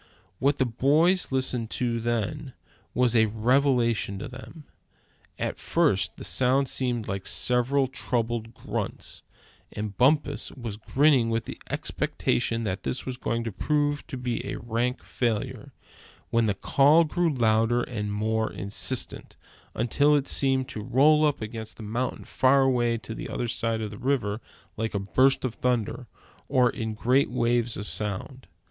[0.39, 2.53] What the boys listened to then,
[2.95, 4.63] was a revelation to them.
[5.37, 9.21] At first, the sound seemed like several troubled grunts,
[9.71, 14.43] and Bumpus was grinning with the expectation that it was going to prove to be
[14.43, 15.71] a rank failure,
[16.31, 19.37] when the call grew louder and more insistent,
[19.75, 23.81] until it seemed to roll up against the mountain far away on the other side
[23.81, 24.41] of the river
[24.77, 26.07] like a burst of thunder;
[26.49, 28.47] or in great waves of sound.